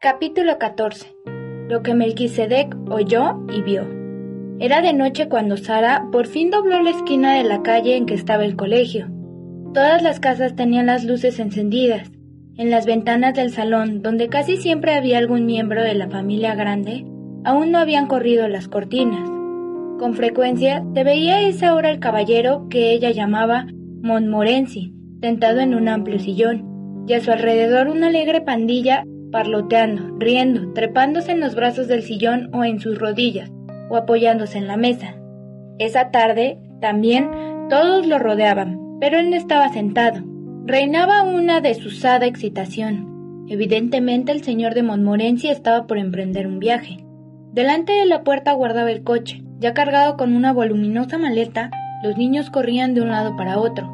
Capítulo 0.00 0.58
14. 0.58 1.12
Lo 1.68 1.82
que 1.82 1.92
Melquisedec 1.92 2.72
oyó 2.88 3.44
y 3.52 3.62
vio. 3.62 3.82
Era 4.60 4.80
de 4.80 4.92
noche 4.92 5.28
cuando 5.28 5.56
Sara 5.56 6.06
por 6.12 6.28
fin 6.28 6.52
dobló 6.52 6.80
la 6.82 6.90
esquina 6.90 7.34
de 7.34 7.42
la 7.42 7.62
calle 7.64 7.96
en 7.96 8.06
que 8.06 8.14
estaba 8.14 8.44
el 8.44 8.54
colegio. 8.54 9.08
Todas 9.74 10.00
las 10.04 10.20
casas 10.20 10.54
tenían 10.54 10.86
las 10.86 11.04
luces 11.04 11.40
encendidas. 11.40 12.12
En 12.56 12.70
las 12.70 12.86
ventanas 12.86 13.34
del 13.34 13.50
salón, 13.50 14.00
donde 14.00 14.28
casi 14.28 14.56
siempre 14.56 14.94
había 14.94 15.18
algún 15.18 15.46
miembro 15.46 15.82
de 15.82 15.94
la 15.94 16.08
familia 16.08 16.54
grande, 16.54 17.04
aún 17.44 17.72
no 17.72 17.78
habían 17.78 18.06
corrido 18.06 18.46
las 18.46 18.68
cortinas. 18.68 19.28
Con 19.98 20.14
frecuencia 20.14 20.84
se 20.94 21.02
veía 21.02 21.38
a 21.38 21.48
esa 21.48 21.74
hora 21.74 21.90
el 21.90 21.98
caballero 21.98 22.68
que 22.70 22.92
ella 22.92 23.10
llamaba 23.10 23.66
Montmorency, 24.02 24.94
sentado 25.20 25.58
en 25.58 25.74
un 25.74 25.88
amplio 25.88 26.20
sillón, 26.20 27.04
y 27.08 27.14
a 27.14 27.20
su 27.20 27.32
alrededor 27.32 27.88
una 27.88 28.06
alegre 28.06 28.42
pandilla 28.42 29.04
parloteando, 29.30 30.16
riendo, 30.18 30.72
trepándose 30.72 31.32
en 31.32 31.40
los 31.40 31.54
brazos 31.54 31.88
del 31.88 32.02
sillón 32.02 32.50
o 32.54 32.64
en 32.64 32.80
sus 32.80 32.98
rodillas, 32.98 33.50
o 33.90 33.96
apoyándose 33.96 34.58
en 34.58 34.66
la 34.66 34.76
mesa. 34.76 35.14
Esa 35.78 36.10
tarde, 36.10 36.58
también, 36.80 37.30
todos 37.68 38.06
lo 38.06 38.18
rodeaban, 38.18 38.78
pero 39.00 39.18
él 39.18 39.30
no 39.30 39.36
estaba 39.36 39.68
sentado. 39.68 40.22
Reinaba 40.64 41.22
una 41.22 41.60
desusada 41.60 42.26
excitación. 42.26 43.46
Evidentemente 43.48 44.32
el 44.32 44.42
señor 44.42 44.74
de 44.74 44.82
Montmorency 44.82 45.48
estaba 45.48 45.86
por 45.86 45.98
emprender 45.98 46.46
un 46.46 46.58
viaje. 46.58 46.98
Delante 47.52 47.92
de 47.92 48.06
la 48.06 48.22
puerta 48.22 48.52
guardaba 48.52 48.90
el 48.90 49.02
coche. 49.02 49.42
Ya 49.58 49.74
cargado 49.74 50.16
con 50.16 50.36
una 50.36 50.52
voluminosa 50.52 51.18
maleta, 51.18 51.70
los 52.02 52.16
niños 52.16 52.50
corrían 52.50 52.94
de 52.94 53.00
un 53.00 53.08
lado 53.08 53.36
para 53.36 53.58
otro, 53.58 53.90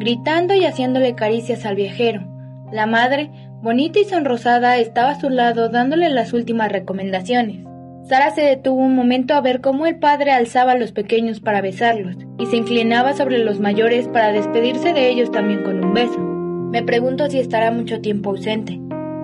gritando 0.00 0.54
y 0.54 0.64
haciéndole 0.64 1.14
caricias 1.14 1.64
al 1.66 1.76
viajero. 1.76 2.26
La 2.72 2.86
madre, 2.86 3.30
bonita 3.64 3.98
y 3.98 4.04
sonrosada, 4.04 4.76
estaba 4.76 5.12
a 5.12 5.18
su 5.18 5.30
lado 5.30 5.70
dándole 5.70 6.10
las 6.10 6.34
últimas 6.34 6.70
recomendaciones. 6.70 7.64
Sara 8.06 8.30
se 8.30 8.42
detuvo 8.42 8.76
un 8.82 8.94
momento 8.94 9.32
a 9.32 9.40
ver 9.40 9.62
cómo 9.62 9.86
el 9.86 9.98
padre 9.98 10.32
alzaba 10.32 10.72
a 10.72 10.78
los 10.78 10.92
pequeños 10.92 11.40
para 11.40 11.62
besarlos 11.62 12.14
y 12.38 12.44
se 12.44 12.58
inclinaba 12.58 13.14
sobre 13.14 13.38
los 13.38 13.60
mayores 13.60 14.06
para 14.08 14.32
despedirse 14.32 14.92
de 14.92 15.08
ellos 15.08 15.32
también 15.32 15.62
con 15.62 15.82
un 15.82 15.94
beso. 15.94 16.18
Me 16.18 16.82
pregunto 16.82 17.30
si 17.30 17.38
estará 17.38 17.70
mucho 17.70 18.02
tiempo 18.02 18.30
ausente, 18.30 18.78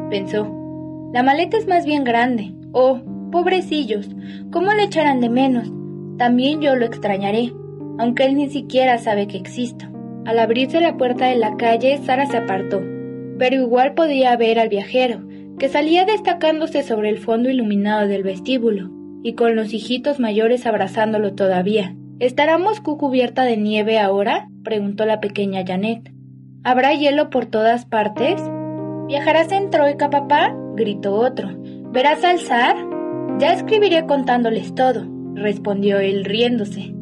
pensó. 0.09 0.51
La 1.13 1.23
maleta 1.23 1.59
es 1.59 1.67
más 1.67 1.85
bien 1.85 2.05
grande. 2.05 2.55
Oh, 2.73 2.99
pobrecillos, 3.31 4.09
¿cómo 4.51 4.73
le 4.73 4.85
echarán 4.85 5.21
de 5.21 5.29
menos? 5.29 5.71
También 6.17 6.63
yo 6.63 6.77
lo 6.77 6.87
extrañaré, 6.87 7.53
aunque 7.99 8.25
él 8.25 8.37
ni 8.37 8.49
siquiera 8.49 8.97
sabe 8.97 9.27
que 9.27 9.37
existo. 9.37 9.85
Al 10.25 10.39
abrirse 10.39 10.81
la 10.81 10.97
puerta 10.97 11.27
de 11.27 11.37
la 11.37 11.59
calle, 11.59 11.99
Sara 11.99 12.25
se 12.25 12.39
apartó, 12.39 12.81
pero 13.41 13.57
igual 13.57 13.95
podía 13.95 14.37
ver 14.37 14.59
al 14.59 14.69
viajero, 14.69 15.23
que 15.59 15.71
salía 15.71 16.05
destacándose 16.05 16.83
sobre 16.83 17.09
el 17.09 17.17
fondo 17.17 17.49
iluminado 17.49 18.07
del 18.07 18.23
vestíbulo, 18.23 18.91
y 19.23 19.33
con 19.33 19.57
los 19.57 19.73
hijitos 19.73 20.21
mayores 20.21 20.67
abrazándolo 20.67 21.33
todavía. 21.33 21.97
¿Estará 22.19 22.59
Moscú 22.59 22.99
cubierta 22.99 23.45
de 23.45 23.57
nieve 23.57 23.99
ahora? 23.99 24.51
preguntó 24.63 25.07
la 25.07 25.21
pequeña 25.21 25.65
Janet. 25.67 26.13
¿Habrá 26.65 26.93
hielo 26.93 27.31
por 27.31 27.47
todas 27.47 27.87
partes? 27.87 28.43
¿Viajarás 29.07 29.51
en 29.53 29.71
Troika, 29.71 30.11
papá? 30.11 30.55
gritó 30.77 31.15
otro. 31.15 31.49
¿Verás 31.93 32.23
al 32.25 32.41
zar? 32.41 32.77
Ya 33.39 33.55
escribiré 33.55 34.05
contándoles 34.05 34.75
todo, 34.75 35.07
respondió 35.35 35.99
él 35.99 36.27
riéndose. 36.27 36.95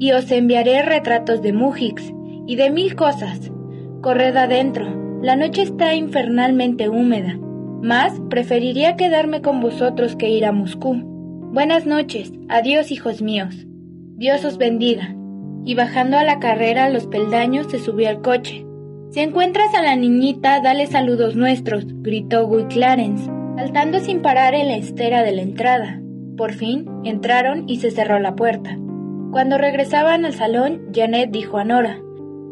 Y 0.00 0.10
os 0.10 0.32
enviaré 0.32 0.82
retratos 0.82 1.42
de 1.42 1.52
Mujix 1.52 2.12
y 2.48 2.56
de 2.56 2.70
mil 2.70 2.96
cosas. 2.96 3.52
Corred 4.02 4.36
adentro, 4.36 5.05
la 5.22 5.36
noche 5.36 5.62
está 5.62 5.94
infernalmente 5.94 6.88
húmeda. 6.88 7.38
Más, 7.82 8.20
preferiría 8.28 8.96
quedarme 8.96 9.42
con 9.42 9.60
vosotros 9.60 10.16
que 10.16 10.30
ir 10.30 10.44
a 10.44 10.52
Moscú. 10.52 10.94
Buenas 11.52 11.86
noches, 11.86 12.32
adiós 12.48 12.90
hijos 12.90 13.22
míos. 13.22 13.66
Dios 14.16 14.44
os 14.44 14.58
bendiga. 14.58 15.14
Y 15.64 15.74
bajando 15.74 16.16
a 16.16 16.24
la 16.24 16.38
carrera 16.38 16.90
los 16.90 17.06
peldaños 17.06 17.66
se 17.70 17.78
subió 17.78 18.08
al 18.08 18.20
coche. 18.20 18.66
Si 19.10 19.20
encuentras 19.20 19.74
a 19.74 19.82
la 19.82 19.96
niñita, 19.96 20.60
dale 20.60 20.86
saludos 20.86 21.36
nuestros, 21.36 21.86
gritó 22.02 22.46
Guy 22.46 22.66
Clarence, 22.66 23.30
saltando 23.56 24.00
sin 24.00 24.20
parar 24.20 24.54
en 24.54 24.68
la 24.68 24.76
estera 24.76 25.22
de 25.22 25.32
la 25.32 25.42
entrada. 25.42 26.00
Por 26.36 26.52
fin, 26.52 26.86
entraron 27.04 27.68
y 27.68 27.76
se 27.76 27.90
cerró 27.90 28.18
la 28.18 28.36
puerta. 28.36 28.78
Cuando 29.32 29.58
regresaban 29.58 30.24
al 30.24 30.34
salón, 30.34 30.82
Janet 30.94 31.30
dijo 31.30 31.58
a 31.58 31.64
Nora, 31.64 32.00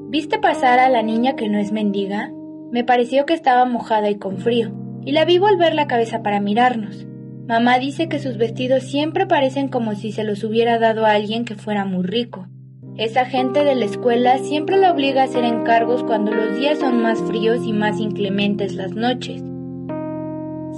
¿Viste 0.09 0.39
pasar 0.39 0.79
a 0.79 0.89
la 0.89 1.03
niña 1.03 1.35
que 1.35 1.49
no 1.49 1.59
es 1.59 1.73
mendiga? 1.73 2.33
Me 2.75 2.83
pareció 2.83 3.25
que 3.25 3.35
estaba 3.35 3.67
mojada 3.67 4.11
y 4.11 4.17
con 4.17 4.39
frío 4.39 4.73
y 5.05 5.13
la 5.13 5.25
vi 5.25 5.39
volver 5.39 5.77
la 5.77 5.87
cabeza 5.87 6.25
para 6.25 6.41
mirarnos. 6.41 7.07
Mamá 7.47 7.79
dice 7.79 8.09
que 8.09 8.19
sus 8.19 8.37
vestidos 8.37 8.83
siempre 8.83 9.29
parecen 9.29 9.69
como 9.69 9.95
si 9.95 10.11
se 10.11 10.25
los 10.25 10.43
hubiera 10.43 10.81
dado 10.81 11.07
a 11.07 11.13
alguien 11.13 11.45
que 11.45 11.55
fuera 11.55 11.85
muy 11.85 12.03
rico. 12.03 12.49
Esa 12.97 13.27
gente 13.27 13.63
de 13.63 13.77
la 13.77 13.85
escuela 13.85 14.39
siempre 14.39 14.77
la 14.77 14.91
obliga 14.91 15.21
a 15.21 15.27
hacer 15.27 15.45
encargos 15.45 16.03
cuando 16.03 16.33
los 16.33 16.59
días 16.59 16.81
son 16.81 17.01
más 17.01 17.23
fríos 17.23 17.65
y 17.65 17.73
más 17.73 18.01
inclementes 18.01 18.75
las 18.75 18.91
noches. 18.91 19.41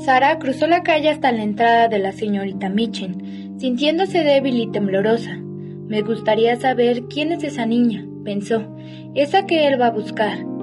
Sara 0.04 0.38
cruzó 0.38 0.66
la 0.66 0.82
calle 0.82 1.08
hasta 1.08 1.32
la 1.32 1.44
entrada 1.44 1.88
de 1.88 1.98
la 1.98 2.12
señorita 2.12 2.68
Mitchen, 2.68 3.54
sintiéndose 3.58 4.22
débil 4.22 4.58
y 4.58 4.70
temblorosa. 4.70 5.34
Me 5.38 6.02
gustaría 6.02 6.56
saber 6.56 7.04
quién 7.04 7.32
es 7.32 7.42
esa 7.42 7.64
niña, 7.64 8.06
pensó, 8.22 8.76
esa 9.14 9.46
que 9.46 9.66
él 9.66 9.80
va 9.80 9.86
a 9.86 9.92
buscar. 9.92 10.55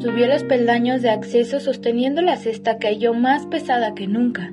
Subió 0.00 0.26
los 0.28 0.44
peldaños 0.44 1.02
de 1.02 1.10
acceso 1.10 1.60
sosteniendo 1.60 2.22
la 2.22 2.36
cesta 2.36 2.78
que 2.78 2.86
halló 2.86 3.12
más 3.12 3.44
pesada 3.44 3.94
que 3.94 4.06
nunca. 4.06 4.50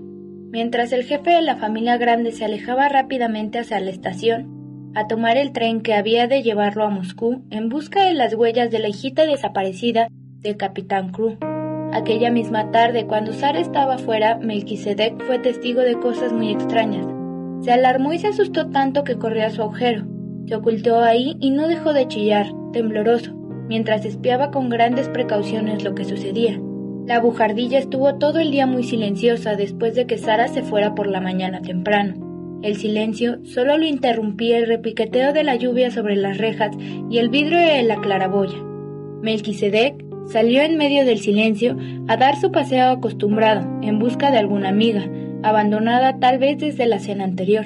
Mientras 0.51 0.91
el 0.91 1.05
jefe 1.05 1.31
de 1.31 1.41
la 1.41 1.55
familia 1.55 1.95
grande 1.95 2.33
se 2.33 2.43
alejaba 2.43 2.89
rápidamente 2.89 3.57
hacia 3.57 3.79
la 3.79 3.89
estación, 3.89 4.91
a 4.93 5.07
tomar 5.07 5.37
el 5.37 5.53
tren 5.53 5.79
que 5.79 5.93
había 5.93 6.27
de 6.27 6.43
llevarlo 6.43 6.83
a 6.83 6.89
Moscú 6.89 7.45
en 7.49 7.69
busca 7.69 8.03
de 8.03 8.13
las 8.13 8.33
huellas 8.33 8.71
de 8.71 8.79
la 8.79 8.89
hijita 8.89 9.25
desaparecida 9.25 10.09
del 10.41 10.57
capitán 10.57 11.13
Crew. 11.13 11.37
Aquella 11.93 12.29
misma 12.29 12.69
tarde, 12.71 13.07
cuando 13.07 13.31
Sara 13.31 13.61
estaba 13.61 13.97
fuera, 13.99 14.35
Melquisedec 14.39 15.23
fue 15.23 15.39
testigo 15.39 15.79
de 15.79 15.97
cosas 15.97 16.33
muy 16.33 16.51
extrañas. 16.51 17.07
Se 17.61 17.71
alarmó 17.71 18.11
y 18.11 18.19
se 18.19 18.27
asustó 18.27 18.69
tanto 18.69 19.05
que 19.05 19.17
corrió 19.17 19.45
a 19.45 19.49
su 19.49 19.61
agujero. 19.61 20.05
Se 20.45 20.55
ocultó 20.55 20.99
ahí 20.99 21.37
y 21.39 21.51
no 21.51 21.69
dejó 21.69 21.93
de 21.93 22.05
chillar, 22.09 22.47
tembloroso 22.73 23.36
mientras 23.67 24.05
espiaba 24.05 24.51
con 24.51 24.69
grandes 24.69 25.09
precauciones 25.09 25.83
lo 25.83 25.95
que 25.95 26.05
sucedía. 26.05 26.59
La 27.05 27.19
bujardilla 27.21 27.79
estuvo 27.79 28.15
todo 28.15 28.39
el 28.39 28.51
día 28.51 28.65
muy 28.65 28.83
silenciosa 28.83 29.55
después 29.55 29.95
de 29.95 30.05
que 30.07 30.17
Sara 30.17 30.49
se 30.49 30.61
fuera 30.61 30.93
por 30.93 31.07
la 31.07 31.21
mañana 31.21 31.61
temprano. 31.61 32.59
El 32.63 32.75
silencio 32.75 33.39
solo 33.45 33.77
lo 33.77 33.85
interrumpía 33.85 34.57
el 34.57 34.67
repiqueteo 34.67 35.31
de 35.31 35.43
la 35.43 35.55
lluvia 35.55 35.91
sobre 35.91 36.15
las 36.15 36.37
rejas 36.37 36.75
y 37.09 37.19
el 37.19 37.29
vidrio 37.29 37.59
de 37.59 37.83
la 37.83 37.97
claraboya. 37.97 38.57
Melquisedec 39.21 40.03
salió 40.25 40.61
en 40.63 40.75
medio 40.75 41.05
del 41.05 41.19
silencio 41.19 41.77
a 42.07 42.17
dar 42.17 42.35
su 42.35 42.51
paseo 42.51 42.89
acostumbrado 42.89 43.65
en 43.81 43.99
busca 43.99 44.31
de 44.31 44.39
alguna 44.39 44.69
amiga, 44.69 45.07
abandonada 45.43 46.19
tal 46.19 46.39
vez 46.39 46.57
desde 46.57 46.87
la 46.87 46.99
cena 46.99 47.23
anterior. 47.23 47.65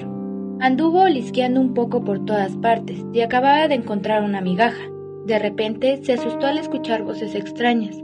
Anduvo 0.59 1.01
olisqueando 1.01 1.59
un 1.59 1.73
poco 1.73 2.03
por 2.03 2.23
todas 2.25 2.55
partes 2.57 3.03
y 3.13 3.21
acababa 3.21 3.67
de 3.67 3.75
encontrar 3.75 4.23
una 4.23 4.41
migaja. 4.41 4.90
De 5.25 5.39
repente 5.39 5.99
se 6.03 6.13
asustó 6.13 6.47
al 6.47 6.57
escuchar 6.57 7.03
voces 7.03 7.35
extrañas. 7.35 7.97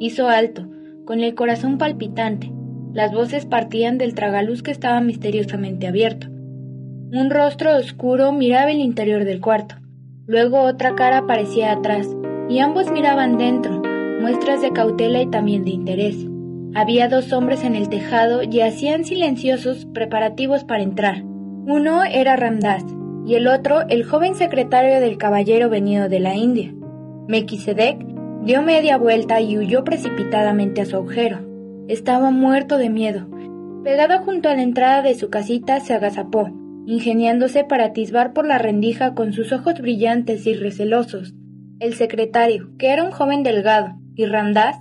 Hizo 0.00 0.28
alto, 0.28 0.66
con 1.04 1.20
el 1.20 1.34
corazón 1.34 1.78
palpitante. 1.78 2.52
Las 2.92 3.12
voces 3.12 3.46
partían 3.46 3.98
del 3.98 4.14
tragaluz 4.14 4.62
que 4.62 4.70
estaba 4.70 5.00
misteriosamente 5.00 5.86
abierto. 5.86 6.28
Un 6.30 7.30
rostro 7.30 7.76
oscuro 7.76 8.32
miraba 8.32 8.70
el 8.70 8.80
interior 8.80 9.24
del 9.24 9.40
cuarto. 9.40 9.76
Luego 10.26 10.62
otra 10.62 10.94
cara 10.94 11.18
aparecía 11.18 11.72
atrás, 11.72 12.08
y 12.48 12.58
ambos 12.58 12.90
miraban 12.90 13.38
dentro, 13.38 13.82
muestras 14.20 14.62
de 14.62 14.72
cautela 14.72 15.22
y 15.22 15.26
también 15.26 15.64
de 15.64 15.70
interés. 15.70 16.16
Había 16.74 17.08
dos 17.08 17.32
hombres 17.32 17.62
en 17.62 17.76
el 17.76 17.88
tejado 17.88 18.42
y 18.42 18.60
hacían 18.60 19.04
silenciosos 19.04 19.86
preparativos 19.86 20.64
para 20.64 20.82
entrar. 20.82 21.22
Uno 21.22 22.02
era 22.02 22.36
Ramdas, 22.36 22.84
y 23.26 23.34
el 23.34 23.48
otro 23.48 23.82
el 23.88 24.04
joven 24.04 24.34
secretario 24.34 25.00
del 25.00 25.16
caballero 25.18 25.70
venido 25.70 26.08
de 26.08 26.20
la 26.20 26.34
India. 26.34 26.74
Mequisedec 27.26 28.04
dio 28.42 28.62
media 28.62 28.98
vuelta 28.98 29.40
y 29.40 29.56
huyó 29.56 29.84
precipitadamente 29.84 30.82
a 30.82 30.86
su 30.86 30.96
agujero. 30.96 31.38
Estaba 31.88 32.30
muerto 32.30 32.76
de 32.76 32.90
miedo. 32.90 33.26
Pegado 33.82 34.18
junto 34.24 34.48
a 34.48 34.54
la 34.54 34.62
entrada 34.62 35.02
de 35.02 35.14
su 35.14 35.30
casita 35.30 35.80
se 35.80 35.94
agazapó, 35.94 36.50
ingeniándose 36.86 37.64
para 37.64 37.86
atisbar 37.86 38.32
por 38.32 38.46
la 38.46 38.58
rendija 38.58 39.14
con 39.14 39.32
sus 39.32 39.52
ojos 39.52 39.80
brillantes 39.80 40.46
y 40.46 40.54
recelosos. 40.54 41.34
El 41.80 41.94
secretario, 41.94 42.70
que 42.78 42.90
era 42.90 43.04
un 43.04 43.10
joven 43.10 43.42
delgado, 43.42 43.96
y 44.14 44.26
Randaz, 44.26 44.76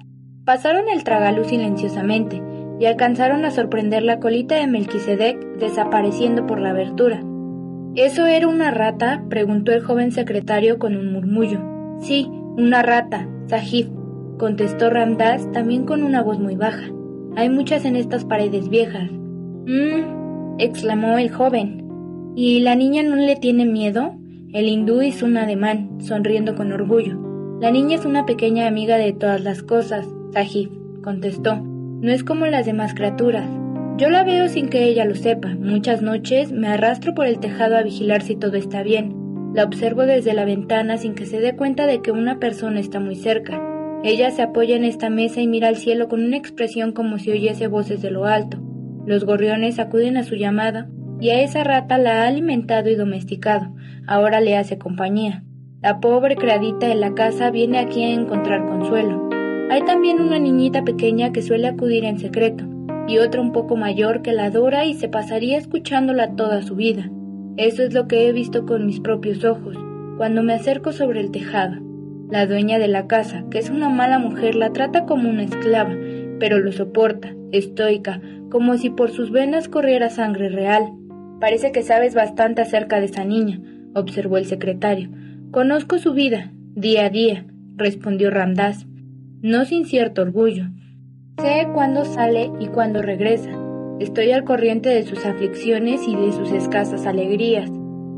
pasaron 0.45 0.89
el 0.89 1.03
tragaluz 1.03 1.47
silenciosamente 1.47 2.41
y 2.79 2.85
alcanzaron 2.85 3.45
a 3.45 3.51
sorprender 3.51 4.03
la 4.03 4.19
colita 4.19 4.55
de 4.55 4.67
Melquisedec 4.67 5.39
desapareciendo 5.57 6.45
por 6.45 6.59
la 6.59 6.71
abertura. 6.71 7.23
¿Eso 7.95 8.25
era 8.25 8.47
una 8.47 8.71
rata? 8.71 9.23
preguntó 9.29 9.71
el 9.71 9.81
joven 9.81 10.11
secretario 10.11 10.79
con 10.79 10.95
un 10.95 11.13
murmullo. 11.13 11.59
Sí, 11.99 12.27
una 12.57 12.81
rata, 12.81 13.29
Sahib, 13.47 13.91
contestó 14.39 14.89
Ramdas 14.89 15.51
también 15.51 15.85
con 15.85 16.01
una 16.01 16.23
voz 16.23 16.39
muy 16.39 16.55
baja. 16.55 16.89
Hay 17.35 17.49
muchas 17.49 17.85
en 17.85 17.95
estas 17.95 18.25
paredes 18.25 18.69
viejas. 18.69 19.11
Mmm, 19.11 20.57
exclamó 20.57 21.19
el 21.19 21.29
joven. 21.29 21.83
¿Y 22.35 22.61
la 22.61 22.73
niña 22.73 23.03
no 23.03 23.15
le 23.15 23.35
tiene 23.35 23.65
miedo? 23.65 24.15
El 24.53 24.67
hindú 24.67 25.03
hizo 25.03 25.27
un 25.27 25.37
ademán, 25.37 25.99
sonriendo 26.01 26.55
con 26.55 26.71
orgullo. 26.71 27.17
La 27.61 27.69
niña 27.69 27.95
es 27.95 28.05
una 28.05 28.25
pequeña 28.25 28.67
amiga 28.67 28.97
de 28.97 29.13
todas 29.13 29.43
las 29.43 29.61
cosas, 29.61 30.07
Sahib, 30.31 30.71
contestó. 31.03 31.57
No 31.57 32.11
es 32.11 32.23
como 32.23 32.47
las 32.47 32.65
demás 32.65 32.95
criaturas. 32.95 33.47
Yo 33.97 34.09
la 34.09 34.23
veo 34.23 34.47
sin 34.49 34.69
que 34.69 34.85
ella 34.85 35.05
lo 35.05 35.13
sepa. 35.13 35.49
Muchas 35.49 36.01
noches 36.01 36.51
me 36.51 36.67
arrastro 36.67 37.13
por 37.13 37.27
el 37.27 37.39
tejado 37.39 37.77
a 37.77 37.83
vigilar 37.83 38.23
si 38.23 38.35
todo 38.35 38.57
está 38.57 38.81
bien. 38.81 39.13
La 39.53 39.63
observo 39.63 40.07
desde 40.07 40.33
la 40.33 40.45
ventana 40.45 40.97
sin 40.97 41.13
que 41.13 41.27
se 41.27 41.39
dé 41.39 41.55
cuenta 41.55 41.85
de 41.85 42.01
que 42.01 42.11
una 42.11 42.39
persona 42.39 42.79
está 42.79 42.99
muy 42.99 43.15
cerca. 43.15 43.61
Ella 44.03 44.31
se 44.31 44.41
apoya 44.41 44.75
en 44.75 44.83
esta 44.83 45.11
mesa 45.11 45.41
y 45.41 45.47
mira 45.47 45.67
al 45.67 45.75
cielo 45.75 46.07
con 46.07 46.23
una 46.23 46.37
expresión 46.37 46.91
como 46.91 47.19
si 47.19 47.29
oyese 47.29 47.67
voces 47.67 48.01
de 48.01 48.09
lo 48.09 48.25
alto. 48.25 48.57
Los 49.05 49.25
gorriones 49.25 49.77
acuden 49.77 50.17
a 50.17 50.23
su 50.23 50.35
llamada 50.35 50.89
y 51.21 51.29
a 51.29 51.41
esa 51.41 51.63
rata 51.63 51.99
la 51.99 52.23
ha 52.23 52.27
alimentado 52.27 52.89
y 52.89 52.95
domesticado. 52.95 53.75
Ahora 54.07 54.41
le 54.41 54.57
hace 54.57 54.79
compañía. 54.79 55.43
La 55.83 55.99
pobre 55.99 56.35
criadita 56.35 56.87
de 56.87 56.95
la 56.95 57.13
casa 57.13 57.51
viene 57.51 57.77
aquí 57.77 58.03
a 58.03 58.11
encontrar 58.11 58.65
consuelo. 58.65 59.29
Hay 59.69 59.83
también 59.83 60.19
una 60.19 60.39
niñita 60.39 60.83
pequeña 60.83 61.31
que 61.31 61.43
suele 61.43 61.67
acudir 61.67 62.05
en 62.05 62.19
secreto, 62.19 62.65
y 63.07 63.17
otra 63.17 63.41
un 63.41 63.51
poco 63.51 63.75
mayor 63.75 64.21
que 64.21 64.33
la 64.33 64.45
adora 64.45 64.85
y 64.85 64.93
se 64.93 65.09
pasaría 65.09 65.57
escuchándola 65.57 66.35
toda 66.35 66.61
su 66.61 66.75
vida. 66.75 67.09
Eso 67.57 67.83
es 67.83 67.93
lo 67.93 68.07
que 68.07 68.27
he 68.27 68.31
visto 68.31 68.65
con 68.65 68.85
mis 68.85 68.99
propios 68.99 69.43
ojos, 69.43 69.77
cuando 70.17 70.43
me 70.43 70.53
acerco 70.53 70.91
sobre 70.91 71.19
el 71.19 71.31
tejado. 71.31 71.75
La 72.31 72.47
dueña 72.47 72.79
de 72.79 72.87
la 72.87 73.07
casa, 73.07 73.45
que 73.51 73.59
es 73.59 73.69
una 73.69 73.89
mala 73.89 74.17
mujer, 74.17 74.55
la 74.55 74.73
trata 74.73 75.05
como 75.05 75.29
una 75.29 75.43
esclava, 75.43 75.93
pero 76.39 76.59
lo 76.59 76.71
soporta, 76.71 77.35
estoica, 77.51 78.21
como 78.49 78.77
si 78.77 78.89
por 78.89 79.11
sus 79.11 79.31
venas 79.31 79.67
corriera 79.67 80.09
sangre 80.09 80.49
real. 80.49 80.93
Parece 81.39 81.71
que 81.71 81.83
sabes 81.83 82.15
bastante 82.15 82.61
acerca 82.61 82.99
de 82.99 83.05
esa 83.05 83.25
niña, 83.25 83.61
observó 83.93 84.37
el 84.37 84.45
secretario. 84.45 85.09
Conozco 85.51 85.99
su 85.99 86.13
vida, 86.13 86.51
día 86.73 87.05
a 87.05 87.09
día, 87.09 87.45
respondió 87.75 88.31
Ramdas, 88.31 88.87
no 89.41 89.65
sin 89.65 89.85
cierto 89.85 90.21
orgullo. 90.21 90.69
Sé 91.37 91.67
cuándo 91.73 92.05
sale 92.05 92.51
y 92.59 92.67
cuándo 92.67 93.01
regresa. 93.01 93.49
Estoy 93.99 94.31
al 94.31 94.43
corriente 94.43 94.89
de 94.89 95.03
sus 95.03 95.25
aflicciones 95.25 96.07
y 96.07 96.15
de 96.15 96.31
sus 96.31 96.51
escasas 96.51 97.05
alegrías, 97.07 97.71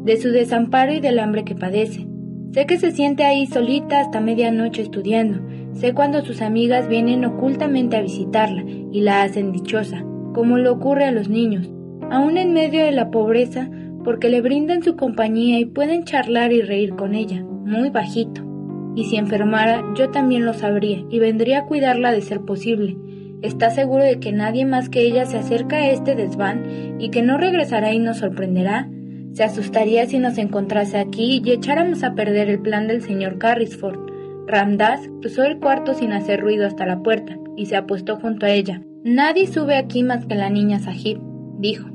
de 0.04 0.18
su 0.18 0.30
desamparo 0.30 0.94
y 0.94 1.00
del 1.00 1.20
hambre 1.20 1.46
que 1.46 1.56
padece. 1.56 2.08
Sé 2.52 2.66
que 2.66 2.78
se 2.78 2.92
siente 2.92 3.24
ahí 3.24 3.48
solita 3.48 4.02
hasta 4.02 4.20
medianoche 4.20 4.82
estudiando. 4.82 5.40
Sé 5.74 5.94
cuando 5.94 6.26
sus 6.26 6.42
amigas 6.42 6.88
vienen 6.90 7.24
ocultamente 7.26 7.96
a 7.96 8.02
visitarla 8.02 8.64
y 8.92 9.02
la 9.02 9.24
hacen 9.24 9.52
dichosa, 9.52 10.06
como 10.34 10.58
le 10.58 10.70
ocurre 10.70 11.06
a 11.06 11.12
los 11.12 11.30
niños, 11.30 11.72
aún 12.12 12.38
en 12.38 12.54
medio 12.54 12.84
de 12.84 12.92
la 12.92 13.12
pobreza, 13.12 13.70
porque 14.04 14.30
le 14.30 14.42
brindan 14.42 14.84
su 14.84 14.96
compañía 14.98 15.60
y 15.60 15.66
pueden 15.66 16.04
charlar 16.04 16.52
y 16.52 16.62
reír 16.62 16.96
con 16.96 17.16
ella, 17.16 17.44
muy 17.44 17.90
bajito. 17.90 18.44
Y 18.96 19.06
si 19.06 19.18
enfermara, 19.18 19.84
yo 19.96 20.10
también 20.12 20.46
lo 20.46 20.54
sabría 20.54 21.04
y 21.10 21.20
vendría 21.20 21.60
a 21.60 21.66
cuidarla 21.66 22.12
de 22.12 22.22
ser 22.22 22.42
posible. 22.42 22.98
Está 23.46 23.70
seguro 23.70 24.04
de 24.04 24.20
que 24.20 24.32
nadie 24.32 24.66
más 24.66 24.90
que 24.90 25.02
ella 25.02 25.28
se 25.28 25.38
acerca 25.38 25.76
a 25.76 25.92
este 25.92 26.16
desván 26.16 26.96
y 26.98 27.10
que 27.10 27.22
no 27.22 27.38
regresará 27.38 27.94
y 27.94 28.00
nos 28.00 28.18
sorprenderá. 28.18 28.90
Se 29.34 29.44
asustaría 29.44 30.08
si 30.08 30.18
nos 30.18 30.40
encontrase 30.40 30.98
aquí 30.98 31.44
y 31.46 31.52
echáramos 31.52 32.04
a 32.04 32.16
perder 32.16 32.50
el 32.50 32.60
plan 32.60 32.88
del 32.88 33.04
señor 33.04 33.38
Carrisford. 33.38 34.00
Ramdas 34.48 35.02
cruzó 35.22 35.44
el 35.44 35.60
cuarto 35.60 35.94
sin 35.94 36.12
hacer 36.12 36.42
ruido 36.42 36.66
hasta 36.66 36.88
la 36.88 37.04
puerta 37.04 37.38
y 37.56 37.68
se 37.68 37.76
apostó 37.76 38.16
junto 38.16 38.48
a 38.48 38.50
ella. 38.50 38.82
Nadie 39.04 39.46
sube 39.46 39.76
aquí 39.76 40.02
más 40.02 40.26
que 40.26 40.34
la 40.34 40.50
niña 40.50 40.80
Sahib, 40.80 41.20
dijo, 41.60 41.88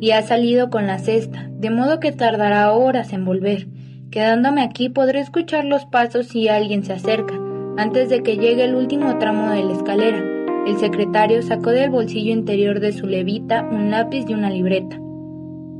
y 0.00 0.10
ha 0.10 0.20
salido 0.20 0.68
con 0.68 0.86
la 0.86 0.98
cesta, 0.98 1.48
de 1.52 1.70
modo 1.70 2.00
que 2.00 2.12
tardará 2.12 2.70
horas 2.72 3.14
en 3.14 3.24
volver. 3.24 3.66
Quedándome 4.10 4.60
aquí 4.60 4.90
podré 4.90 5.20
escuchar 5.20 5.64
los 5.64 5.86
pasos 5.86 6.26
si 6.28 6.48
alguien 6.48 6.84
se 6.84 6.92
acerca, 6.92 7.34
antes 7.78 8.10
de 8.10 8.22
que 8.22 8.36
llegue 8.36 8.64
el 8.64 8.74
último 8.74 9.16
tramo 9.16 9.50
de 9.52 9.64
la 9.64 9.72
escalera. 9.72 10.37
El 10.68 10.76
secretario 10.76 11.40
sacó 11.40 11.70
del 11.70 11.88
bolsillo 11.88 12.30
interior 12.30 12.78
de 12.78 12.92
su 12.92 13.06
levita 13.06 13.66
un 13.72 13.90
lápiz 13.90 14.26
y 14.28 14.34
una 14.34 14.50
libreta. 14.50 15.00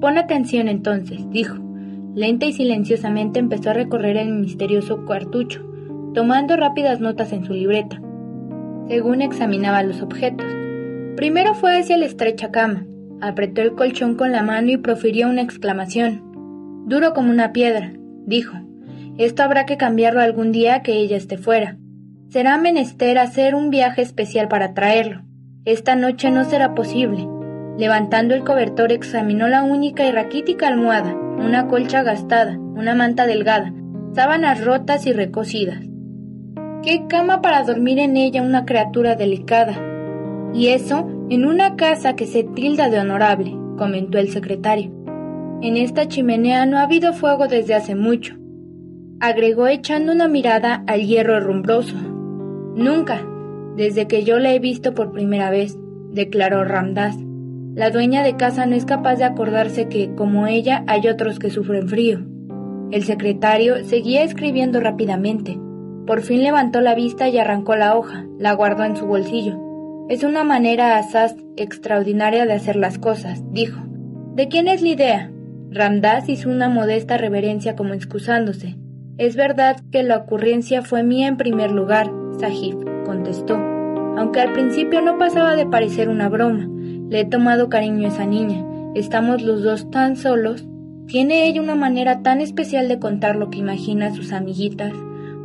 Pon 0.01 0.17
atención 0.17 0.67
entonces, 0.67 1.29
dijo. 1.29 1.59
Lenta 2.15 2.47
y 2.47 2.55
silenciosamente 2.55 3.39
empezó 3.39 3.69
a 3.69 3.75
recorrer 3.75 4.17
el 4.17 4.33
misterioso 4.33 5.05
cuartucho, 5.05 5.63
tomando 6.15 6.57
rápidas 6.57 7.01
notas 7.01 7.35
en 7.35 7.45
su 7.45 7.53
libreta, 7.53 8.01
según 8.89 9.21
examinaba 9.21 9.83
los 9.83 10.01
objetos. 10.01 10.47
Primero 11.17 11.53
fue 11.53 11.79
hacia 11.79 11.99
la 11.99 12.07
estrecha 12.07 12.51
cama, 12.51 12.87
apretó 13.21 13.61
el 13.61 13.75
colchón 13.75 14.15
con 14.15 14.33
la 14.33 14.43
mano 14.43 14.71
y 14.71 14.79
profirió 14.79 15.29
una 15.29 15.43
exclamación. 15.43 16.23
Duro 16.87 17.13
como 17.13 17.31
una 17.31 17.53
piedra, 17.53 17.93
dijo. 18.25 18.57
Esto 19.19 19.43
habrá 19.43 19.67
que 19.67 19.77
cambiarlo 19.77 20.23
algún 20.23 20.51
día 20.51 20.81
que 20.81 20.95
ella 20.95 21.19
esté 21.19 21.37
fuera. 21.37 21.77
Será 22.29 22.59
menester 22.59 23.17
hacer 23.17 23.55
un 23.55 23.71
viaje 23.71 24.03
especial 24.03 24.49
para 24.49 24.75
traerlo. 24.75 25.23
Esta 25.65 25.97
noche 25.97 26.31
no 26.31 26.45
será 26.45 26.75
posible. 26.75 27.27
Levantando 27.79 28.35
el 28.35 28.45
cobertor 28.45 28.93
examinó 28.93 29.49
la 29.49 29.63
única 29.63 30.05
y 30.05 30.13
raquítica 30.13 30.69
almohada, 30.69 31.15
una 31.15 31.69
colcha 31.69 32.03
gastada, 32.03 32.59
una 32.59 32.95
manta 32.95 33.27
delgada, 33.27 33.73
sábanas 34.15 34.63
rotas 34.63 35.07
y 35.07 35.13
recocidas. 35.15 35.83
¡Qué 36.83 37.07
cama 37.09 37.41
para 37.41 37.63
dormir 37.63 37.99
en 37.99 38.19
ella 38.19 38.43
una 38.43 38.67
criatura 38.67 39.15
delicada! 39.15 39.81
Y 40.53 40.69
eso 40.69 41.09
en 41.31 41.47
una 41.47 41.77
casa 41.77 42.15
que 42.15 42.27
se 42.27 42.45
tilda 42.45 42.91
de 42.91 42.99
honorable, 42.99 43.57
comentó 43.79 44.19
el 44.19 44.31
secretario. 44.31 44.93
En 45.63 45.77
esta 45.77 46.09
chimenea 46.09 46.67
no 46.67 46.79
ha 46.79 46.83
habido 46.83 47.15
fuego 47.15 47.49
desde 47.49 47.75
hace 47.75 47.95
mucho, 47.95 48.35
agregó 49.21 49.67
echando 49.67 50.13
una 50.13 50.29
mirada 50.29 50.85
al 50.87 51.07
hierro 51.07 51.41
rumbroso. 51.41 51.97
Nunca, 52.79 53.27
desde 53.75 54.07
que 54.07 54.23
yo 54.23 54.39
la 54.39 54.55
he 54.55 54.61
visto 54.61 54.95
por 54.95 55.11
primera 55.11 55.51
vez, 55.51 55.77
declaró 56.13 56.63
Ramdas. 56.63 57.17
La 57.75 57.91
dueña 57.91 58.23
de 58.23 58.37
casa 58.37 58.67
no 58.67 58.77
es 58.77 58.85
capaz 58.85 59.17
de 59.17 59.25
acordarse 59.25 59.89
que, 59.89 60.15
como 60.15 60.47
ella, 60.47 60.85
hay 60.87 61.09
otros 61.09 61.41
que 61.41 61.51
sufren 61.51 61.89
frío. 61.89 62.21
El 62.93 63.03
secretario 63.03 63.85
seguía 63.85 64.23
escribiendo 64.23 64.79
rápidamente. 64.79 65.59
Por 66.07 66.23
fin 66.23 66.45
levantó 66.45 66.81
la 66.81 66.95
vista 66.95 67.29
y 67.29 67.39
arrancó 67.39 67.75
la 67.75 67.97
hoja, 67.97 68.27
la 68.39 68.53
guardó 68.53 68.85
en 68.85 68.97
su 68.97 69.07
bolsillo. 69.07 69.59
Es 70.09 70.23
una 70.23 70.45
manera 70.45 70.99
asaz 70.99 71.35
extraordinaria 71.57 72.47
de 72.47 72.53
hacer 72.53 72.77
las 72.77 72.97
cosas, 72.99 73.43
dijo. 73.51 73.83
¿De 74.37 74.47
quién 74.47 74.69
es 74.69 74.83
la 74.83 74.89
idea? 74.89 75.33
Ramdas 75.73 76.29
hizo 76.29 76.49
una 76.49 76.69
modesta 76.69 77.19
reverencia 77.19 77.75
como 77.75 77.93
excusándose. 77.93 78.77
Es 79.19 79.35
verdad 79.35 79.81
que 79.91 80.05
la 80.05 80.19
ocurrencia 80.19 80.83
fue 80.83 81.03
mía 81.03 81.27
en 81.27 81.37
primer 81.37 81.73
lugar, 81.73 82.09
Sahib, 82.39 83.05
contestó, 83.05 83.55
aunque 84.17 84.41
al 84.41 84.53
principio 84.53 85.01
no 85.01 85.19
pasaba 85.19 85.57
de 85.57 85.67
parecer 85.67 86.09
una 86.09 86.29
broma. 86.29 86.69
Le 87.09 87.21
he 87.21 87.25
tomado 87.25 87.69
cariño 87.69 88.07
a 88.07 88.09
esa 88.09 88.27
niña. 88.27 88.65
Estamos 88.95 89.43
los 89.43 89.63
dos 89.63 89.91
tan 89.91 90.17
solos. 90.17 90.67
Tiene 91.07 91.47
ella 91.47 91.63
una 91.63 91.75
manera 91.75 92.23
tan 92.23 92.41
especial 92.41 92.89
de 92.89 92.99
contar 92.99 93.37
lo 93.37 93.49
que 93.51 93.59
imagina 93.59 94.07
a 94.07 94.15
sus 94.15 94.33
amiguitas. 94.33 94.93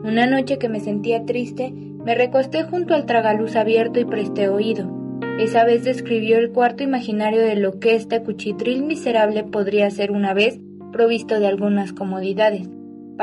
Una 0.03 0.25
noche 0.27 0.57
que 0.57 0.69
me 0.69 0.79
sentía 0.79 1.25
triste, 1.25 1.71
me 1.71 2.15
recosté 2.15 2.63
junto 2.63 2.93
al 2.93 3.05
tragaluz 3.05 3.55
abierto 3.55 3.99
y 3.99 4.05
presté 4.05 4.49
oído. 4.49 4.91
Esa 5.39 5.63
vez 5.63 5.83
describió 5.83 6.37
el 6.37 6.51
cuarto 6.51 6.83
imaginario 6.83 7.41
de 7.41 7.55
lo 7.55 7.79
que 7.79 7.95
este 7.95 8.21
cuchitril 8.21 8.83
miserable 8.83 9.43
podría 9.43 9.89
ser 9.89 10.11
una 10.11 10.33
vez 10.33 10.59
provisto 10.91 11.39
de 11.39 11.47
algunas 11.47 11.93
comodidades. 11.93 12.69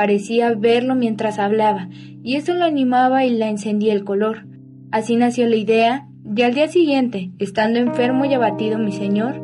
Parecía 0.01 0.51
verlo 0.55 0.95
mientras 0.95 1.37
hablaba, 1.37 1.87
y 2.23 2.35
eso 2.35 2.55
lo 2.55 2.65
animaba 2.65 3.23
y 3.23 3.37
la 3.37 3.49
encendía 3.49 3.93
el 3.93 4.03
color. 4.03 4.47
Así 4.89 5.15
nació 5.15 5.47
la 5.47 5.57
idea 5.57 6.07
y 6.35 6.41
al 6.41 6.55
día 6.55 6.69
siguiente, 6.69 7.29
estando 7.37 7.77
enfermo 7.77 8.25
y 8.25 8.33
abatido 8.33 8.79
mi 8.79 8.93
señor, 8.93 9.39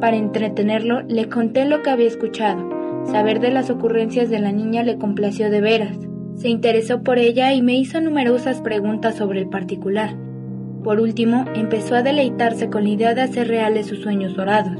para 0.00 0.16
entretenerlo 0.16 1.02
le 1.02 1.28
conté 1.28 1.64
lo 1.64 1.84
que 1.84 1.90
había 1.90 2.08
escuchado. 2.08 2.68
Saber 3.04 3.38
de 3.38 3.52
las 3.52 3.70
ocurrencias 3.70 4.30
de 4.30 4.40
la 4.40 4.50
niña 4.50 4.82
le 4.82 4.98
complació 4.98 5.48
de 5.48 5.60
veras. 5.60 5.96
Se 6.34 6.48
interesó 6.48 7.04
por 7.04 7.20
ella 7.20 7.52
y 7.52 7.62
me 7.62 7.76
hizo 7.76 8.00
numerosas 8.00 8.60
preguntas 8.62 9.14
sobre 9.14 9.38
el 9.38 9.48
particular. 9.48 10.16
Por 10.82 10.98
último, 10.98 11.44
empezó 11.54 11.94
a 11.94 12.02
deleitarse 12.02 12.68
con 12.68 12.82
la 12.82 12.90
idea 12.90 13.14
de 13.14 13.22
hacer 13.22 13.46
reales 13.46 13.86
sus 13.86 14.00
sueños 14.00 14.34
dorados. 14.34 14.76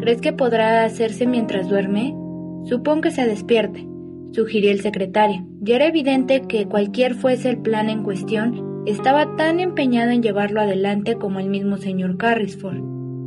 ¿Crees 0.00 0.20
que 0.20 0.32
podrá 0.32 0.82
hacerse 0.82 1.28
mientras 1.28 1.68
duerme? 1.68 2.16
Supón 2.64 3.02
que 3.02 3.12
se 3.12 3.24
despierte, 3.24 3.86
sugirió 4.32 4.70
el 4.70 4.80
secretario. 4.80 5.46
Ya 5.60 5.76
era 5.76 5.86
evidente 5.86 6.42
que 6.42 6.66
cualquier 6.66 7.14
fuese 7.14 7.50
el 7.50 7.58
plan 7.58 7.90
en 7.90 8.02
cuestión, 8.02 8.82
estaba 8.86 9.36
tan 9.36 9.60
empeñado 9.60 10.10
en 10.10 10.22
llevarlo 10.22 10.60
adelante 10.60 11.16
como 11.16 11.40
el 11.40 11.48
mismo 11.48 11.76
señor 11.76 12.16
Carrisford. 12.16 12.80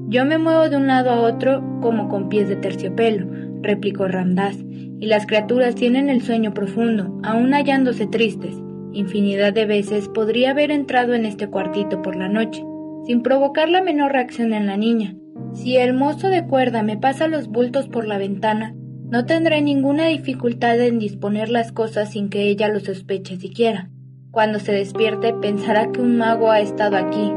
Yo 0.07 0.25
me 0.25 0.37
muevo 0.37 0.69
de 0.69 0.77
un 0.77 0.87
lado 0.87 1.11
a 1.11 1.21
otro 1.21 1.63
como 1.81 2.09
con 2.09 2.29
pies 2.29 2.49
de 2.49 2.55
terciopelo, 2.55 3.27
replicó 3.61 4.07
Ramdas, 4.07 4.57
y 4.99 5.05
las 5.07 5.25
criaturas 5.25 5.75
tienen 5.75 6.09
el 6.09 6.21
sueño 6.21 6.53
profundo, 6.53 7.19
aun 7.23 7.53
hallándose 7.53 8.07
tristes. 8.07 8.55
Infinidad 8.93 9.53
de 9.53 9.65
veces 9.65 10.09
podría 10.09 10.51
haber 10.51 10.71
entrado 10.71 11.13
en 11.13 11.25
este 11.25 11.47
cuartito 11.47 12.01
por 12.01 12.15
la 12.15 12.27
noche. 12.27 12.63
sin 13.07 13.23
provocar 13.23 13.67
la 13.67 13.81
menor 13.81 14.11
reacción 14.11 14.53
en 14.53 14.67
la 14.67 14.77
niña. 14.77 15.15
Si 15.53 15.75
el 15.75 15.93
mozo 15.93 16.29
de 16.29 16.45
cuerda 16.45 16.83
me 16.83 16.97
pasa 16.97 17.27
los 17.27 17.47
bultos 17.47 17.87
por 17.87 18.05
la 18.05 18.19
ventana, 18.19 18.75
no 19.11 19.25
tendré 19.25 19.61
ninguna 19.61 20.05
dificultad 20.05 20.79
en 20.79 20.97
disponer 20.97 21.49
las 21.49 21.73
cosas 21.73 22.11
sin 22.11 22.29
que 22.29 22.43
ella 22.43 22.69
lo 22.69 22.79
sospeche 22.79 23.35
siquiera. 23.35 23.89
Cuando 24.31 24.57
se 24.59 24.71
despierte 24.71 25.33
pensará 25.33 25.91
que 25.91 25.99
un 25.99 26.17
mago 26.17 26.49
ha 26.49 26.61
estado 26.61 26.95
aquí. 26.95 27.29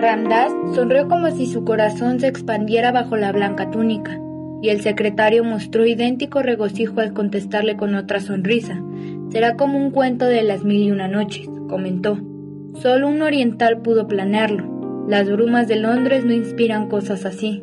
Ramdas 0.00 0.52
sonrió 0.74 1.06
como 1.06 1.30
si 1.30 1.46
su 1.46 1.64
corazón 1.64 2.18
se 2.18 2.26
expandiera 2.26 2.90
bajo 2.90 3.16
la 3.16 3.30
blanca 3.30 3.70
túnica, 3.70 4.20
y 4.60 4.70
el 4.70 4.80
secretario 4.80 5.44
mostró 5.44 5.86
idéntico 5.86 6.42
regocijo 6.42 7.00
al 7.00 7.12
contestarle 7.12 7.76
con 7.76 7.94
otra 7.94 8.18
sonrisa. 8.18 8.82
Será 9.30 9.54
como 9.54 9.78
un 9.78 9.92
cuento 9.92 10.24
de 10.24 10.42
las 10.42 10.64
mil 10.64 10.82
y 10.82 10.90
una 10.90 11.06
noches, 11.06 11.48
comentó. 11.68 12.18
Solo 12.74 13.06
un 13.06 13.22
oriental 13.22 13.82
pudo 13.82 14.08
planearlo. 14.08 15.06
Las 15.08 15.30
brumas 15.30 15.68
de 15.68 15.76
Londres 15.76 16.24
no 16.24 16.32
inspiran 16.32 16.88
cosas 16.88 17.24
así. 17.24 17.62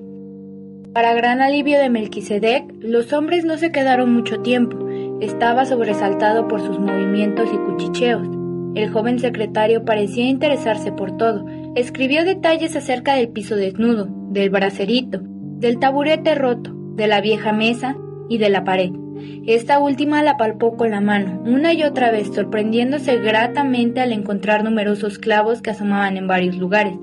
Para 0.95 1.13
gran 1.13 1.41
alivio 1.41 1.77
de 1.77 1.89
Melquisedec, 1.89 2.73
los 2.79 3.11
hombres 3.11 3.43
no 3.43 3.57
se 3.57 3.69
quedaron 3.69 4.13
mucho 4.13 4.39
tiempo. 4.39 4.77
Estaba 5.19 5.65
sobresaltado 5.65 6.47
por 6.47 6.61
sus 6.61 6.79
movimientos 6.79 7.49
y 7.53 7.57
cuchicheos. 7.57 8.25
El 8.75 8.89
joven 8.91 9.19
secretario 9.19 9.83
parecía 9.83 10.23
interesarse 10.23 10.93
por 10.93 11.17
todo. 11.17 11.47
Escribió 11.75 12.23
detalles 12.23 12.77
acerca 12.77 13.15
del 13.15 13.27
piso 13.27 13.57
desnudo, 13.57 14.07
del 14.29 14.49
bracerito, 14.49 15.19
del 15.21 15.79
taburete 15.79 16.33
roto, 16.33 16.71
de 16.95 17.07
la 17.07 17.19
vieja 17.19 17.51
mesa 17.51 17.97
y 18.29 18.37
de 18.37 18.47
la 18.47 18.63
pared. 18.63 18.91
Esta 19.47 19.79
última 19.79 20.23
la 20.23 20.37
palpó 20.37 20.77
con 20.77 20.91
la 20.91 21.01
mano, 21.01 21.43
una 21.45 21.73
y 21.73 21.83
otra 21.83 22.09
vez, 22.09 22.33
sorprendiéndose 22.33 23.17
gratamente 23.17 23.99
al 23.99 24.13
encontrar 24.13 24.63
numerosos 24.63 25.19
clavos 25.19 25.61
que 25.61 25.71
asomaban 25.71 26.15
en 26.15 26.27
varios 26.27 26.55
lugares. 26.55 26.93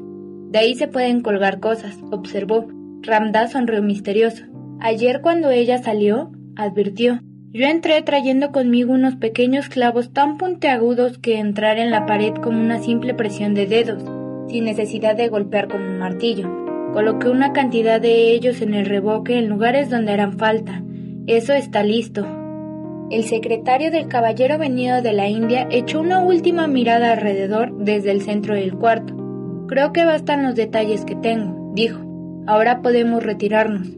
De 0.48 0.60
ahí 0.60 0.76
se 0.76 0.88
pueden 0.88 1.20
colgar 1.20 1.60
cosas, 1.60 1.98
observó, 2.10 2.68
Ramda 3.02 3.48
sonrió 3.48 3.82
misterioso. 3.82 4.44
Ayer 4.80 5.20
cuando 5.22 5.50
ella 5.50 5.78
salió, 5.78 6.30
advirtió, 6.54 7.20
yo 7.52 7.66
entré 7.66 8.00
trayendo 8.02 8.52
conmigo 8.52 8.92
unos 8.92 9.16
pequeños 9.16 9.68
clavos 9.68 10.12
tan 10.12 10.38
puntiagudos 10.38 11.18
que 11.18 11.38
entrar 11.38 11.78
en 11.78 11.90
la 11.90 12.06
pared 12.06 12.32
con 12.34 12.54
una 12.54 12.78
simple 12.78 13.12
presión 13.12 13.54
de 13.54 13.66
dedos, 13.66 14.04
sin 14.48 14.64
necesidad 14.64 15.16
de 15.16 15.28
golpear 15.28 15.66
con 15.66 15.82
un 15.82 15.98
martillo. 15.98 16.48
Coloqué 16.92 17.28
una 17.28 17.52
cantidad 17.52 18.00
de 18.00 18.30
ellos 18.30 18.62
en 18.62 18.74
el 18.74 18.86
reboque 18.86 19.36
en 19.36 19.48
lugares 19.48 19.90
donde 19.90 20.12
harán 20.12 20.38
falta. 20.38 20.82
Eso 21.26 21.54
está 21.54 21.82
listo. 21.82 22.24
El 23.10 23.24
secretario 23.24 23.90
del 23.90 24.06
caballero 24.06 24.58
venido 24.58 25.02
de 25.02 25.12
la 25.12 25.28
India 25.28 25.66
echó 25.70 26.00
una 26.00 26.20
última 26.20 26.68
mirada 26.68 27.12
alrededor 27.12 27.76
desde 27.78 28.12
el 28.12 28.22
centro 28.22 28.54
del 28.54 28.74
cuarto. 28.74 29.14
Creo 29.66 29.92
que 29.92 30.04
bastan 30.04 30.44
los 30.44 30.54
detalles 30.54 31.04
que 31.04 31.16
tengo, 31.16 31.72
dijo. 31.74 32.11
Ahora 32.46 32.82
podemos 32.82 33.22
retirarnos. 33.22 33.88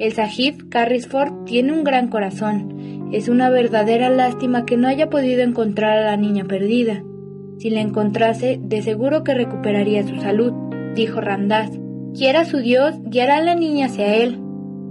El 0.00 0.12
Sahib 0.12 0.68
Carrisford 0.68 1.44
tiene 1.44 1.72
un 1.72 1.84
gran 1.84 2.08
corazón. 2.08 3.10
Es 3.12 3.28
una 3.28 3.48
verdadera 3.48 4.10
lástima 4.10 4.66
que 4.66 4.76
no 4.76 4.88
haya 4.88 5.08
podido 5.08 5.42
encontrar 5.42 5.98
a 5.98 6.04
la 6.06 6.16
niña 6.16 6.44
perdida. 6.44 7.04
Si 7.58 7.70
la 7.70 7.80
encontrase, 7.80 8.58
de 8.60 8.82
seguro 8.82 9.22
que 9.22 9.34
recuperaría 9.34 10.02
su 10.02 10.16
salud, 10.16 10.52
dijo 10.96 11.20
Ramdas. 11.20 11.70
Quiera 12.12 12.44
su 12.44 12.58
Dios, 12.58 12.96
guiará 13.04 13.36
a 13.36 13.42
la 13.42 13.54
niña 13.54 13.86
hacia 13.86 14.16
él. 14.16 14.40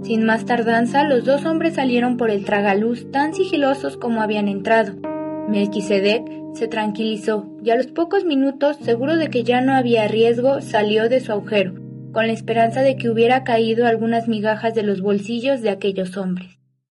Sin 0.02 0.24
más 0.24 0.46
tardanza, 0.46 1.04
los 1.04 1.24
dos 1.26 1.44
hombres 1.44 1.74
salieron 1.74 2.16
por 2.16 2.30
el 2.30 2.46
tragaluz 2.46 3.10
tan 3.10 3.34
sigilosos 3.34 3.98
como 3.98 4.22
habían 4.22 4.48
entrado. 4.48 4.94
Melquisedec 5.48 6.24
se 6.54 6.66
tranquilizó 6.66 7.46
y 7.62 7.70
a 7.70 7.76
los 7.76 7.88
pocos 7.88 8.24
minutos, 8.24 8.78
seguro 8.78 9.16
de 9.16 9.28
que 9.28 9.44
ya 9.44 9.60
no 9.60 9.74
había 9.74 10.08
riesgo, 10.08 10.62
salió 10.62 11.10
de 11.10 11.20
su 11.20 11.32
agujero 11.32 11.81
con 12.12 12.26
la 12.26 12.32
esperanza 12.32 12.82
de 12.82 12.96
que 12.96 13.10
hubiera 13.10 13.44
caído 13.44 13.86
algunas 13.86 14.28
migajas 14.28 14.74
de 14.74 14.82
los 14.82 15.00
bolsillos 15.00 15.62
de 15.62 15.70
aquellos 15.70 16.16
hombres. 16.16 16.61